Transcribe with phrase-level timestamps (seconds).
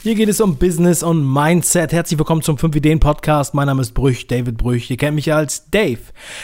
[0.00, 1.92] Hier geht es um Business und Mindset.
[1.92, 3.52] Herzlich willkommen zum 5 Ideen Podcast.
[3.52, 4.88] Mein Name ist Brüch, David Brüch.
[4.88, 5.98] Ihr kennt mich als Dave.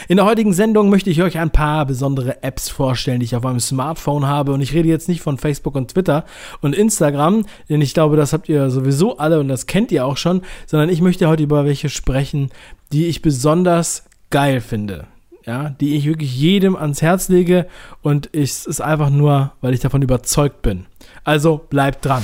[0.09, 3.43] In der heutigen Sendung möchte ich euch ein paar besondere Apps vorstellen, die ich auf
[3.43, 4.51] meinem Smartphone habe.
[4.51, 6.25] Und ich rede jetzt nicht von Facebook und Twitter
[6.59, 10.17] und Instagram, denn ich glaube, das habt ihr sowieso alle und das kennt ihr auch
[10.17, 12.49] schon, sondern ich möchte heute über welche sprechen,
[12.91, 15.07] die ich besonders geil finde
[15.45, 17.67] ja, die ich wirklich jedem ans Herz lege
[18.01, 20.87] und es ist einfach nur, weil ich davon überzeugt bin.
[21.23, 22.23] Also bleibt dran.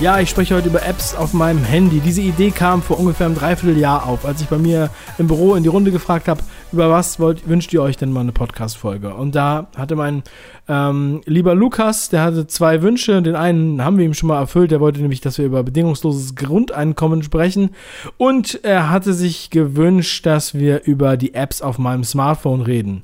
[0.00, 2.00] Ja, ich spreche heute über Apps auf meinem Handy.
[2.00, 5.62] Diese Idee kam vor ungefähr einem Dreivierteljahr auf, als ich bei mir im Büro in
[5.62, 6.40] die Runde gefragt habe,
[6.72, 9.12] über was wollt, wünscht ihr euch denn mal eine Podcast-Folge?
[9.14, 10.22] Und da hatte mein
[10.68, 13.20] ähm, lieber Lukas, der hatte zwei Wünsche.
[13.20, 14.70] Den einen haben wir ihm schon mal erfüllt.
[14.70, 17.74] Der wollte nämlich, dass wir über bedingungsloses Grundeinkommen sprechen.
[18.16, 23.02] Und er hatte sich gewünscht, dass wir über die Apps auf meinem Smartphone reden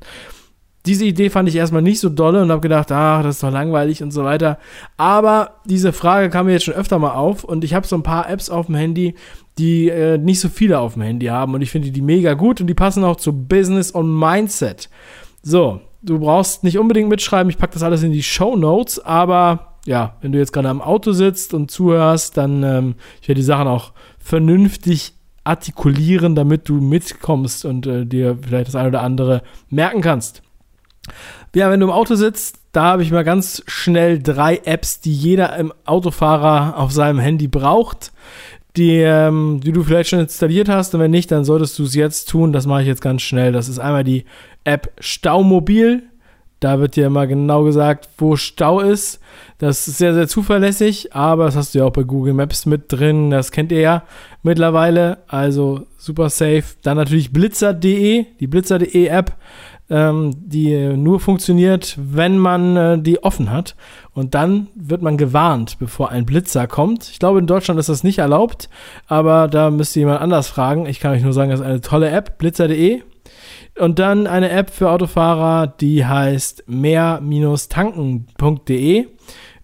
[0.87, 3.51] diese Idee fand ich erstmal nicht so dolle und habe gedacht, ach, das ist doch
[3.51, 4.57] langweilig und so weiter.
[4.95, 8.03] Aber diese Frage kam mir jetzt schon öfter mal auf und ich habe so ein
[8.03, 9.15] paar Apps auf dem Handy,
[9.57, 12.61] die äh, nicht so viele auf dem Handy haben und ich finde die mega gut
[12.61, 14.89] und die passen auch zu Business und Mindset.
[15.43, 19.73] So, du brauchst nicht unbedingt mitschreiben, ich packe das alles in die Show Notes, aber
[19.85, 23.45] ja, wenn du jetzt gerade am Auto sitzt und zuhörst, dann ähm, ich werde die
[23.45, 25.13] Sachen auch vernünftig
[25.43, 30.43] artikulieren, damit du mitkommst und äh, dir vielleicht das eine oder andere merken kannst.
[31.55, 35.13] Ja, wenn du im Auto sitzt, da habe ich mal ganz schnell drei Apps, die
[35.13, 38.11] jeder im Autofahrer auf seinem Handy braucht,
[38.75, 40.93] die, ähm, die du vielleicht schon installiert hast.
[40.93, 42.53] Und wenn nicht, dann solltest du es jetzt tun.
[42.53, 43.51] Das mache ich jetzt ganz schnell.
[43.51, 44.25] Das ist einmal die
[44.63, 46.03] App Staumobil.
[46.59, 49.19] Da wird dir mal genau gesagt, wo Stau ist.
[49.59, 52.91] Das ist sehr, sehr zuverlässig, aber das hast du ja auch bei Google Maps mit
[52.91, 53.29] drin.
[53.29, 54.03] Das kennt ihr ja
[54.41, 55.19] mittlerweile.
[55.27, 56.63] Also super safe.
[56.81, 59.35] Dann natürlich blitzer.de, die blitzer.de App
[59.89, 63.75] ähm, die nur funktioniert, wenn man äh, die offen hat.
[64.13, 67.09] Und dann wird man gewarnt, bevor ein Blitzer kommt.
[67.09, 68.69] Ich glaube, in Deutschland ist das nicht erlaubt,
[69.07, 70.87] aber da müsst ihr jemand anders fragen.
[70.87, 73.01] Ich kann euch nur sagen, das ist eine tolle App, blitzer.de.
[73.79, 79.07] Und dann eine App für Autofahrer, die heißt mehr-tanken.de.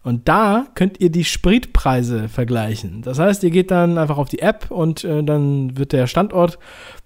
[0.03, 3.01] Und da könnt ihr die Spritpreise vergleichen.
[3.03, 6.59] Das heißt, ihr geht dann einfach auf die App und äh, dann wird der Standort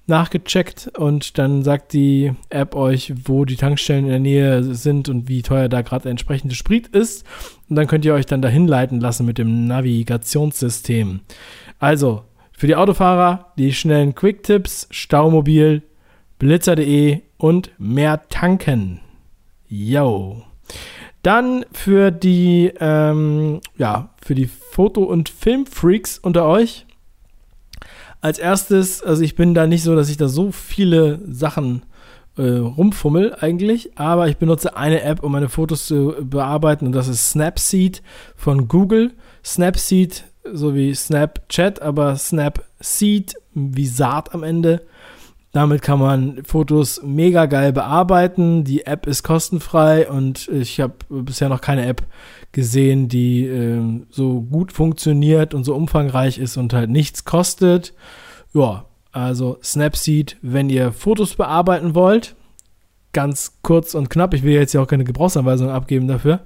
[0.07, 5.27] nachgecheckt und dann sagt die App euch, wo die Tankstellen in der Nähe sind und
[5.27, 7.25] wie teuer da gerade der entsprechende Sprit ist.
[7.69, 11.19] Und dann könnt ihr euch dann dahin leiten lassen mit dem Navigationssystem.
[11.79, 15.83] Also, für die Autofahrer die schnellen Quick-Tipps, Staumobil,
[16.39, 18.99] blitzer.de und mehr tanken.
[19.67, 20.43] Yo.
[21.21, 26.86] Dann für die, ähm, ja, für die Foto- und Filmfreaks unter euch
[28.21, 31.83] als erstes, also ich bin da nicht so, dass ich da so viele Sachen
[32.37, 37.07] äh, rumfummel eigentlich, aber ich benutze eine App, um meine Fotos zu bearbeiten und das
[37.07, 38.01] ist Snapseed
[38.35, 39.13] von Google.
[39.43, 44.81] Snapseed, so wie Snapchat, aber Snapseed wie Saat am Ende.
[45.57, 48.63] Damit kann man Fotos mega geil bearbeiten.
[48.63, 52.03] Die App ist kostenfrei und ich habe bisher noch keine App
[52.51, 57.95] gesehen, die äh, so gut funktioniert und so umfangreich ist und halt nichts kostet.
[58.53, 62.35] Ja, also Snapseed, wenn ihr Fotos bearbeiten wollt,
[63.11, 64.35] ganz kurz und knapp.
[64.35, 66.41] Ich will jetzt ja auch keine Gebrauchsanweisung abgeben dafür.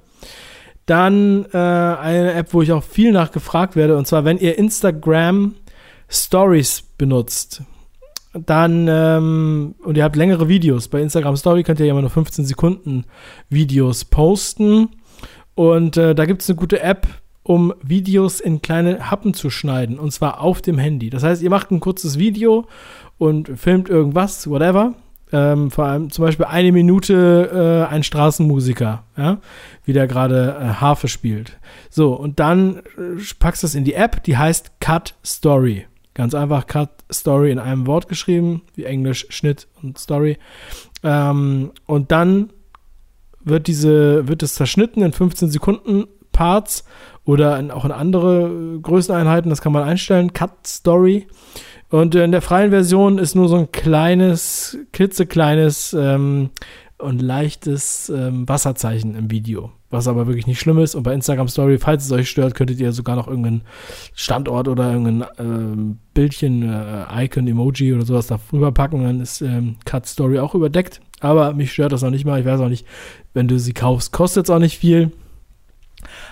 [0.86, 5.56] Dann äh, eine App, wo ich auch viel nachgefragt werde, und zwar, wenn ihr Instagram
[6.08, 7.62] Stories benutzt,
[8.32, 10.88] dann, ähm, und ihr habt längere Videos.
[10.88, 13.04] Bei Instagram Story könnt ihr ja immer nur 15 Sekunden
[13.50, 14.88] Videos posten.
[15.54, 17.06] Und äh, da gibt es eine gute App,
[17.42, 19.98] um Videos in kleine Happen zu schneiden.
[19.98, 21.10] Und zwar auf dem Handy.
[21.10, 22.66] Das heißt, ihr macht ein kurzes Video
[23.18, 24.94] und filmt irgendwas, whatever.
[25.34, 29.38] Ähm, vor allem zum Beispiel eine Minute äh, ein Straßenmusiker, ja,
[29.84, 31.58] wie der gerade äh, Harfe spielt.
[31.88, 35.86] So, und dann äh, packst du es in die App, die heißt Cut Story.
[36.14, 40.38] Ganz einfach Cut Story in einem Wort geschrieben, wie Englisch Schnitt und Story.
[41.02, 42.52] Ähm, und dann
[43.44, 46.84] wird diese, wird es zerschnitten in 15 Sekunden Parts
[47.24, 51.26] oder in, auch in andere Größeneinheiten, das kann man einstellen, Cut Story.
[51.88, 56.50] Und in der freien Version ist nur so ein kleines, klitzekleines ähm,
[56.98, 60.94] und leichtes ähm, Wasserzeichen im Video, was aber wirklich nicht schlimm ist.
[60.94, 63.62] Und bei Instagram Story, falls es euch stört, könntet ihr sogar noch irgendeinen
[64.14, 69.04] Standort oder irgendein ähm, Bildchen, äh, Icon, Emoji oder sowas da rüber packen.
[69.04, 71.00] Dann ist ähm, Cut Story auch überdeckt.
[71.20, 72.40] Aber mich stört das noch nicht mal.
[72.40, 72.86] Ich weiß auch nicht,
[73.34, 75.12] wenn du sie kaufst, kostet es auch nicht viel.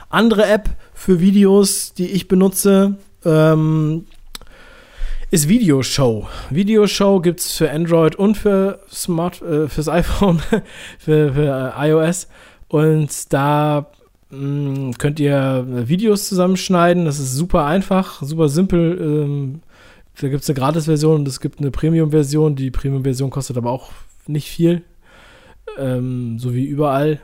[0.08, 4.06] Andere App für Videos, die ich benutze, ähm,
[5.30, 6.28] ist Videoshow.
[6.50, 10.40] Videoshow gibt es für Android und für Smart, äh, fürs iPhone,
[10.98, 12.26] für, für äh, iOS.
[12.70, 13.90] Und da
[14.30, 17.04] mh, mm, könnt ihr Videos zusammenschneiden.
[17.04, 18.96] Das ist super einfach, super simpel.
[19.00, 19.60] Ähm,
[20.20, 22.54] da gibt es eine Gratis-Version und es gibt eine Premium-Version.
[22.54, 23.90] Die Premium-Version kostet aber auch
[24.28, 24.82] nicht viel.
[25.78, 27.20] Ähm, so wie überall.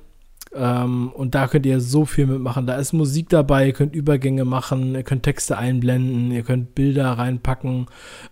[0.55, 2.67] Ähm, und da könnt ihr so viel mitmachen.
[2.67, 7.13] Da ist Musik dabei, ihr könnt Übergänge machen, ihr könnt Texte einblenden, ihr könnt Bilder
[7.13, 7.87] reinpacken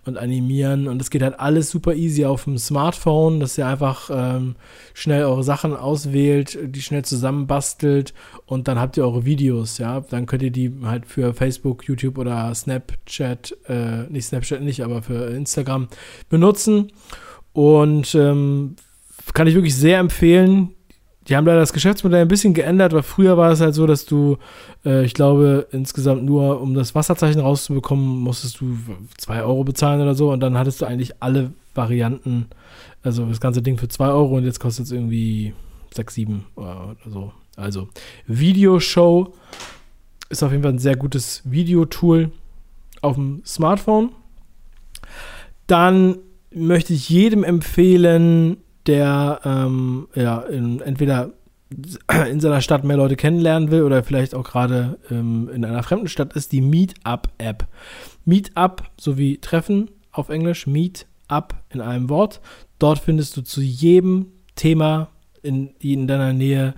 [0.05, 0.88] und animieren.
[0.88, 4.56] Und es geht halt alles super easy auf dem Smartphone, dass ihr einfach ähm,
[4.94, 8.14] schnell eure Sachen auswählt, die schnell zusammenbastelt
[8.46, 10.00] und dann habt ihr eure Videos, ja.
[10.00, 15.02] Dann könnt ihr die halt für Facebook, YouTube oder Snapchat, äh, nicht Snapchat nicht, aber
[15.02, 15.88] für Instagram
[16.28, 16.93] benutzen.
[17.52, 18.76] Und ähm,
[19.32, 20.74] kann ich wirklich sehr empfehlen
[21.29, 24.05] die haben leider das Geschäftsmodell ein bisschen geändert, weil früher war es halt so, dass
[24.05, 24.37] du,
[24.85, 28.76] äh, ich glaube, insgesamt nur, um das Wasserzeichen rauszubekommen, musstest du
[29.17, 32.47] 2 Euro bezahlen oder so und dann hattest du eigentlich alle Varianten,
[33.03, 35.55] also das ganze Ding für 2 Euro und jetzt kostet es irgendwie
[35.94, 37.32] 6, 7 oder so.
[37.56, 37.88] Also
[38.26, 39.32] Videoshow
[40.29, 42.31] ist auf jeden Fall ein sehr gutes Videotool
[43.00, 44.11] auf dem Smartphone.
[45.67, 46.19] Dann
[46.50, 51.32] möchte ich jedem empfehlen, der ähm, ja, in, entweder
[52.31, 56.08] in seiner Stadt mehr Leute kennenlernen will oder vielleicht auch gerade ähm, in einer fremden
[56.08, 57.66] Stadt ist, die Meetup-App.
[58.25, 62.40] Meetup sowie Treffen auf Englisch, Meetup in einem Wort.
[62.78, 65.08] Dort findest du zu jedem Thema
[65.42, 66.75] in, in deiner Nähe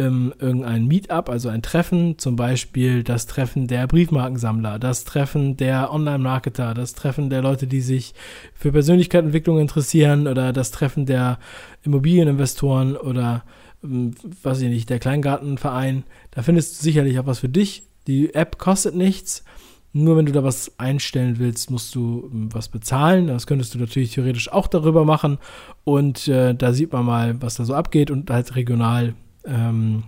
[0.00, 5.92] ähm, irgendein Meetup, also ein Treffen, zum Beispiel das Treffen der Briefmarkensammler, das Treffen der
[5.92, 8.14] Online-Marketer, das Treffen der Leute, die sich
[8.54, 11.38] für Persönlichkeitsentwicklung interessieren oder das Treffen der
[11.82, 13.44] Immobilieninvestoren oder
[13.84, 14.12] ähm,
[14.42, 16.04] weiß ich nicht, der Kleingartenverein.
[16.30, 17.82] Da findest du sicherlich auch was für dich.
[18.06, 19.44] Die App kostet nichts.
[19.92, 23.26] Nur wenn du da was einstellen willst, musst du ähm, was bezahlen.
[23.26, 25.38] Das könntest du natürlich theoretisch auch darüber machen.
[25.84, 29.14] Und äh, da sieht man mal, was da so abgeht und halt regional
[29.50, 30.04] ähm,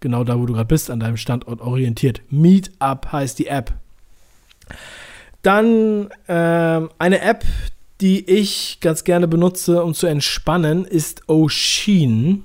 [0.00, 2.20] genau da, wo du gerade bist, an deinem Standort orientiert.
[2.30, 3.72] Meetup heißt die App.
[5.42, 7.44] Dann ähm, eine App,
[8.00, 12.44] die ich ganz gerne benutze, um zu entspannen, ist Ocean.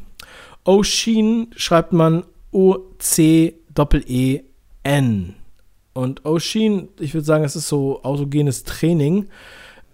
[0.64, 3.54] Ocean schreibt man O-C-E-E-N.
[5.94, 9.28] Und Ocean, ich würde sagen, es ist so autogenes Training.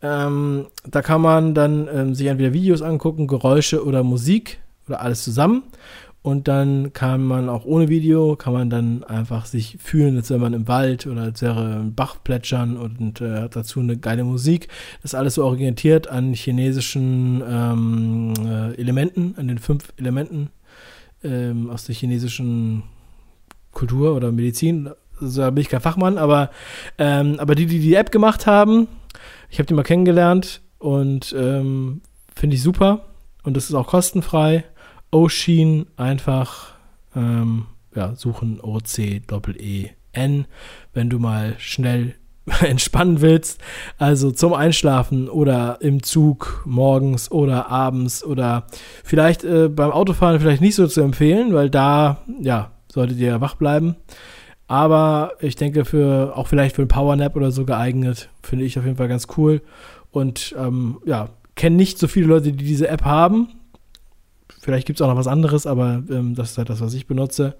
[0.01, 5.23] Ähm, da kann man dann ähm, sich entweder Videos angucken, Geräusche oder Musik oder alles
[5.23, 5.63] zusammen.
[6.23, 10.39] Und dann kann man auch ohne Video, kann man dann einfach sich fühlen, als wäre
[10.39, 14.23] man im Wald oder als wäre ein Bach plätschern und äh, hat dazu eine geile
[14.23, 14.69] Musik.
[15.01, 20.49] Das ist alles so orientiert an chinesischen ähm, äh, Elementen, an den fünf Elementen
[21.25, 22.83] ähm, aus der chinesischen
[23.73, 24.91] Kultur oder Medizin.
[25.19, 26.51] Also, da bin ich kein Fachmann, aber,
[26.97, 28.87] ähm, aber die, die die App gemacht haben,
[29.49, 31.99] ich habe die mal kennengelernt und ähm,
[32.33, 33.01] finde ich super.
[33.43, 34.63] Und das ist auch kostenfrei.
[35.13, 36.73] Ocean einfach
[37.15, 40.45] ähm, ja, suchen O-C-E-E-N,
[40.93, 42.15] wenn du mal schnell
[42.61, 43.61] entspannen willst,
[43.97, 48.67] also zum Einschlafen oder im Zug morgens oder abends oder
[49.03, 53.55] vielleicht äh, beim Autofahren vielleicht nicht so zu empfehlen, weil da, ja, solltet ihr wach
[53.55, 53.95] bleiben.
[54.67, 58.85] Aber ich denke, für auch vielleicht für ein Powernap oder so geeignet, finde ich auf
[58.85, 59.61] jeden Fall ganz cool.
[60.11, 63.49] Und ähm, ja, kenne nicht so viele Leute, die diese App haben.
[64.63, 67.05] Vielleicht gibt es auch noch was anderes, aber ähm, das ist halt das, was ich
[67.05, 67.55] benutze.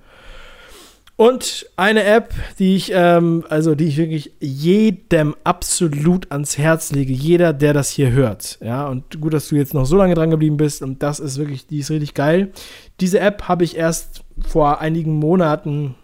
[1.18, 7.12] Und eine App, die ich, ähm, also die ich wirklich jedem absolut ans Herz lege,
[7.12, 8.58] jeder, der das hier hört.
[8.62, 10.82] Ja, und gut, dass du jetzt noch so lange dran geblieben bist.
[10.82, 12.54] Und das ist wirklich, die ist richtig geil.
[13.02, 15.96] Diese App habe ich erst vor einigen Monaten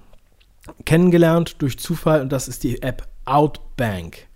[0.84, 4.27] kennengelernt durch Zufall und das ist die App Outbank.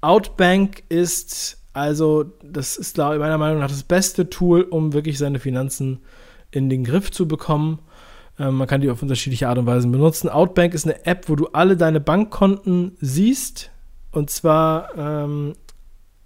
[0.00, 5.98] Outbank ist also, das ist meiner Meinung nach das beste Tool, um wirklich seine Finanzen
[6.52, 7.80] in den Griff zu bekommen.
[8.38, 10.28] Ähm, man kann die auf unterschiedliche Art und Weise benutzen.
[10.28, 13.72] Outbank ist eine App, wo du alle deine Bankkonten siehst.
[14.12, 15.54] Und zwar, ähm,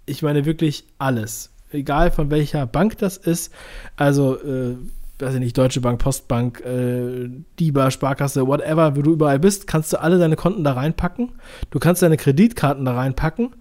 [0.05, 1.51] ich meine wirklich alles.
[1.71, 3.51] Egal von welcher Bank das ist.
[3.95, 4.75] Also, äh,
[5.17, 7.27] weiß ich nicht, Deutsche Bank, Postbank, äh,
[7.59, 11.33] DIBA, Sparkasse, whatever, wo du überall bist, kannst du alle deine Konten da reinpacken.
[11.71, 13.55] Du kannst deine Kreditkarten da reinpacken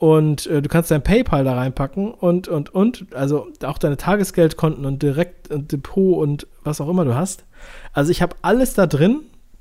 [0.00, 4.86] und äh, du kannst dein PayPal da reinpacken und, und, und, also auch deine Tagesgeldkonten
[4.86, 7.44] und Direkt und Depot und was auch immer du hast.
[7.92, 9.20] Also ich habe alles da drin,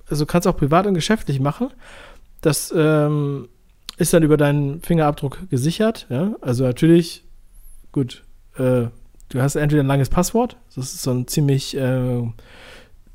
[0.09, 1.67] also du kannst auch privat und geschäftlich machen.
[2.39, 3.49] Das ähm,
[3.97, 6.35] ist dann über deinen Fingerabdruck gesichert, ja.
[6.39, 7.25] Also natürlich,
[7.91, 8.23] gut,
[8.55, 8.87] äh,
[9.27, 12.21] du hast entweder ein langes Passwort, das ist so ein ziemlich, äh,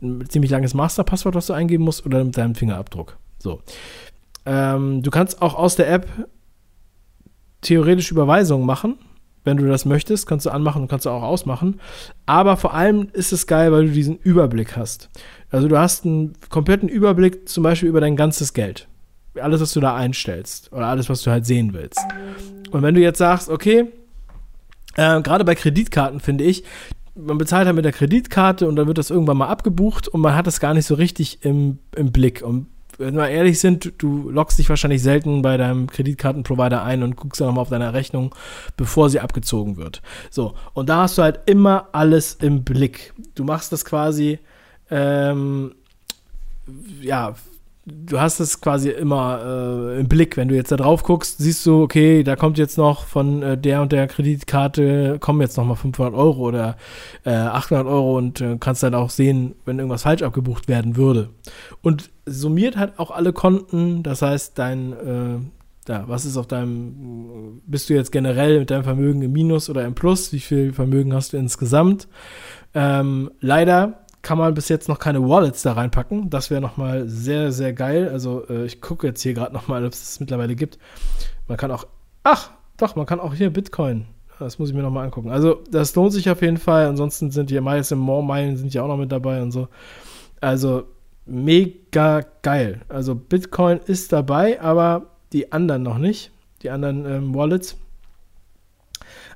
[0.02, 3.16] ein ziemlich langes Masterpasswort, was du eingeben musst, oder mit deinem Fingerabdruck.
[3.38, 3.62] So.
[4.44, 6.06] Ähm, du kannst auch aus der App
[7.64, 8.96] theoretisch Überweisungen machen.
[9.42, 11.80] Wenn du das möchtest, kannst du anmachen und kannst du auch ausmachen.
[12.24, 15.10] Aber vor allem ist es geil, weil du diesen Überblick hast.
[15.50, 18.88] Also du hast einen kompletten Überblick zum Beispiel über dein ganzes Geld.
[19.38, 22.00] Alles, was du da einstellst oder alles, was du halt sehen willst.
[22.70, 23.86] Und wenn du jetzt sagst, okay,
[24.96, 26.64] äh, gerade bei Kreditkarten finde ich,
[27.14, 30.34] man bezahlt halt mit der Kreditkarte und dann wird das irgendwann mal abgebucht und man
[30.34, 32.42] hat das gar nicht so richtig im, im Blick.
[32.42, 32.66] Und
[32.98, 37.40] wenn wir ehrlich sind, du loggst dich wahrscheinlich selten bei deinem Kreditkartenprovider ein und guckst
[37.40, 38.34] dann nochmal auf deine Rechnung,
[38.76, 40.02] bevor sie abgezogen wird.
[40.30, 43.12] So, und da hast du halt immer alles im Blick.
[43.34, 44.38] Du machst das quasi,
[44.90, 45.74] ähm,
[47.00, 47.34] ja,
[47.86, 49.40] du hast es quasi immer
[49.94, 50.36] äh, im Blick.
[50.36, 53.58] Wenn du jetzt da drauf guckst, siehst du, okay, da kommt jetzt noch von äh,
[53.58, 56.76] der und der Kreditkarte, kommen jetzt noch mal 500 Euro oder
[57.24, 61.30] äh, 800 Euro und äh, kannst dann auch sehen, wenn irgendwas falsch abgebucht werden würde.
[61.82, 67.60] Und summiert halt auch alle Konten, das heißt, dein, äh, ja, was ist auf deinem,
[67.66, 70.32] bist du jetzt generell mit deinem Vermögen im Minus oder im Plus?
[70.32, 72.08] Wie viel Vermögen hast du insgesamt?
[72.72, 76.30] Ähm, leider kann man bis jetzt noch keine Wallets da reinpacken.
[76.30, 78.08] Das wäre nochmal sehr, sehr geil.
[78.08, 80.78] Also äh, ich gucke jetzt hier gerade nochmal, ob es das mittlerweile gibt.
[81.46, 81.86] Man kann auch,
[82.24, 84.06] ach, doch, man kann auch hier Bitcoin.
[84.40, 85.30] Das muss ich mir nochmal angucken.
[85.30, 86.86] Also das lohnt sich auf jeden Fall.
[86.86, 89.68] Ansonsten sind die Miles im More Meilen sind ja auch noch mit dabei und so.
[90.40, 90.84] Also
[91.26, 92.80] mega geil.
[92.88, 96.32] Also Bitcoin ist dabei, aber die anderen noch nicht.
[96.62, 97.76] Die anderen ähm, Wallets.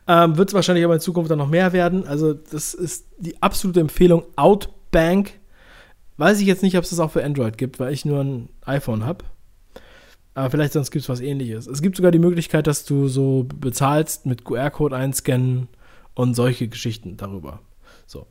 [0.07, 2.07] Ähm, Wird es wahrscheinlich aber in Zukunft dann noch mehr werden.
[2.09, 4.25] Also, das ist die absolute Empfehlung.
[4.37, 5.33] Out Bank.
[6.17, 8.49] Weiß ich jetzt nicht, ob es das auch für Android gibt, weil ich nur ein
[8.65, 9.25] iPhone habe.
[10.35, 11.67] Aber vielleicht sonst gibt es was ähnliches.
[11.67, 15.69] Es gibt sogar die Möglichkeit, dass du so bezahlst mit QR-Code einscannen
[16.15, 17.61] und solche Geschichten darüber.
[18.07, 18.27] So.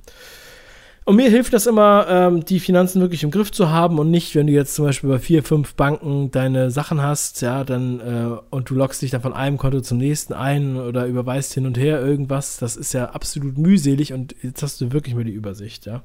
[1.07, 4.35] Und mir hilft das immer, ähm, die Finanzen wirklich im Griff zu haben und nicht,
[4.35, 8.37] wenn du jetzt zum Beispiel bei vier, fünf Banken deine Sachen hast, ja, dann äh,
[8.49, 11.77] und du loggst dich dann von einem Konto zum nächsten ein oder überweist hin und
[11.77, 15.85] her irgendwas, das ist ja absolut mühselig und jetzt hast du wirklich mal die Übersicht,
[15.85, 16.03] ja.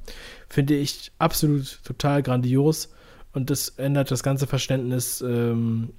[0.49, 2.93] Finde ich absolut total grandios
[3.33, 5.95] und das ändert das ganze Verständnis ähm,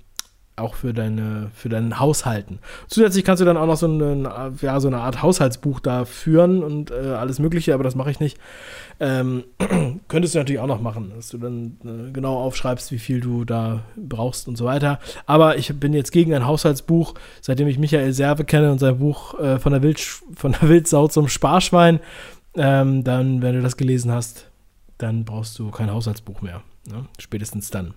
[0.56, 2.60] auch für deine für deinen Haushalten.
[2.88, 6.64] Zusätzlich kannst du dann auch noch so eine, ja, so eine Art Haushaltsbuch da führen
[6.64, 8.38] und äh, alles Mögliche, aber das mache ich nicht.
[9.00, 9.46] Ähm,
[10.08, 13.46] könntest du natürlich auch noch machen, dass du dann äh, genau aufschreibst, wie viel du
[13.46, 15.00] da brauchst und so weiter.
[15.26, 19.40] Aber ich bin jetzt gegen ein Haushaltsbuch, seitdem ich Michael Serve kenne und sein Buch
[19.40, 22.00] äh, von, der Wild, von der Wildsau zum Sparschwein.
[22.56, 24.52] Ähm, dann, wenn du das gelesen hast,
[25.00, 26.62] dann brauchst du kein Haushaltsbuch mehr.
[26.88, 27.06] Ne?
[27.18, 27.96] Spätestens dann.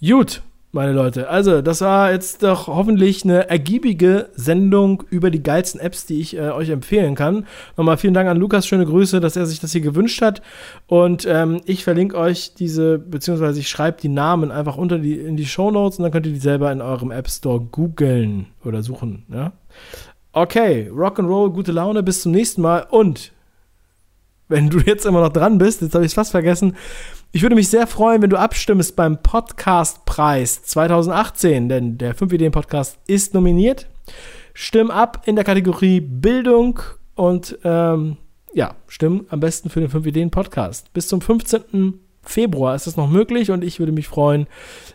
[0.00, 0.42] Gut,
[0.74, 1.28] meine Leute.
[1.28, 6.36] Also, das war jetzt doch hoffentlich eine ergiebige Sendung über die geilsten Apps, die ich
[6.36, 7.46] äh, euch empfehlen kann.
[7.76, 10.42] Nochmal vielen Dank an Lukas, schöne Grüße, dass er sich das hier gewünscht hat.
[10.86, 15.36] Und ähm, ich verlinke euch diese, beziehungsweise ich schreibe die Namen einfach unter die, in
[15.36, 18.82] die Show Notes und dann könnt ihr die selber in eurem App Store googeln oder
[18.82, 19.24] suchen.
[19.32, 19.52] Ja?
[20.32, 23.32] Okay, Rock'n'Roll, gute Laune, bis zum nächsten Mal und
[24.48, 26.76] wenn du jetzt immer noch dran bist, jetzt habe ich es fast vergessen,
[27.34, 32.52] ich würde mich sehr freuen, wenn du abstimmst beim Podcastpreis 2018, denn der 5 Ideen
[32.52, 33.88] Podcast ist nominiert.
[34.52, 36.78] Stimm ab in der Kategorie Bildung
[37.16, 38.18] und ähm,
[38.52, 40.92] ja, stimm am besten für den 5 Ideen Podcast.
[40.92, 41.94] Bis zum 15.
[42.22, 44.46] Februar ist das noch möglich und ich würde mich freuen,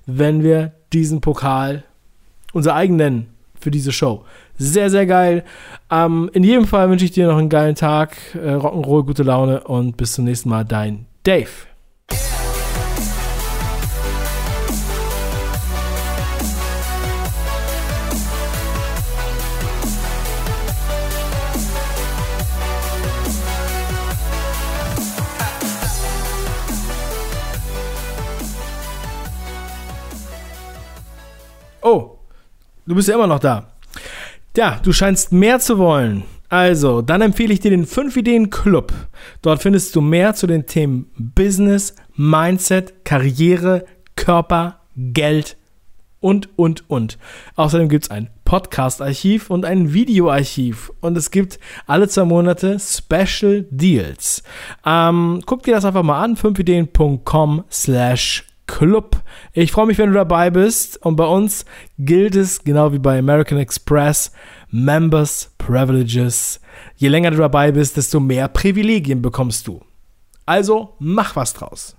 [0.05, 1.83] wenn wir diesen Pokal
[2.53, 4.23] unser eigen nennen für diese Show.
[4.57, 5.43] Sehr, sehr geil.
[5.91, 9.65] Ähm, in jedem Fall wünsche ich dir noch einen geilen Tag, äh, Rock'n'Roll, gute Laune
[9.65, 11.68] und bis zum nächsten Mal, dein Dave.
[32.89, 33.67] Du bist ja immer noch da.
[34.57, 36.23] Ja, du scheinst mehr zu wollen.
[36.49, 38.91] Also, dann empfehle ich dir den 5 Ideen Club.
[39.43, 45.55] Dort findest du mehr zu den Themen Business, Mindset, Karriere, Körper, Geld
[46.19, 47.19] und, und, und.
[47.55, 50.91] Außerdem gibt es ein Podcast-Archiv und ein Videoarchiv.
[51.01, 54.41] Und es gibt alle zwei Monate Special Deals.
[54.83, 59.17] Ähm, guck dir das einfach mal an, 5ideen.com slash Club.
[59.51, 61.03] Ich freue mich, wenn du dabei bist.
[61.03, 61.65] Und bei uns
[61.97, 64.31] gilt es, genau wie bei American Express,
[64.69, 66.61] Members Privileges.
[66.95, 69.81] Je länger du dabei bist, desto mehr Privilegien bekommst du.
[70.45, 71.95] Also mach was draus.